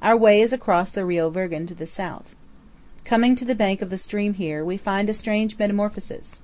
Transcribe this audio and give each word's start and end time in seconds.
Our 0.00 0.16
way 0.16 0.40
is 0.40 0.54
across 0.54 0.90
the 0.90 1.04
Rio 1.04 1.28
Virgen 1.28 1.66
to 1.66 1.74
the 1.74 1.84
south. 1.84 2.34
Coming 3.04 3.36
to 3.36 3.44
the 3.44 3.54
bank 3.54 3.82
of 3.82 3.90
the 3.90 3.98
stream 3.98 4.32
here, 4.32 4.64
we 4.64 4.78
find 4.78 5.10
a 5.10 5.12
strange 5.12 5.58
metamorphosis. 5.58 6.40